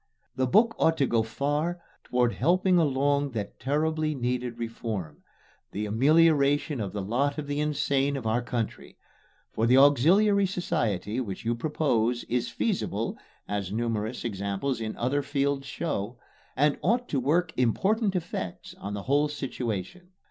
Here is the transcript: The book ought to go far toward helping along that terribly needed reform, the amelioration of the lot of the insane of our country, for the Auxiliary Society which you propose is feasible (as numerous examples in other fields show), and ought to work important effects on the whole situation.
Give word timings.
The 0.35 0.47
book 0.47 0.73
ought 0.79 0.97
to 0.97 1.05
go 1.05 1.21
far 1.21 1.79
toward 2.03 2.33
helping 2.33 2.79
along 2.79 3.33
that 3.33 3.59
terribly 3.59 4.15
needed 4.15 4.57
reform, 4.57 5.21
the 5.73 5.85
amelioration 5.85 6.81
of 6.81 6.91
the 6.91 7.03
lot 7.03 7.37
of 7.37 7.45
the 7.45 7.59
insane 7.59 8.17
of 8.17 8.25
our 8.25 8.41
country, 8.41 8.97
for 9.51 9.67
the 9.67 9.77
Auxiliary 9.77 10.47
Society 10.47 11.19
which 11.19 11.45
you 11.45 11.53
propose 11.53 12.23
is 12.23 12.49
feasible 12.49 13.15
(as 13.47 13.71
numerous 13.71 14.25
examples 14.25 14.81
in 14.81 14.97
other 14.97 15.21
fields 15.21 15.67
show), 15.67 16.17
and 16.55 16.79
ought 16.81 17.07
to 17.09 17.19
work 17.19 17.53
important 17.55 18.15
effects 18.15 18.73
on 18.79 18.95
the 18.95 19.03
whole 19.03 19.27
situation. 19.27 20.09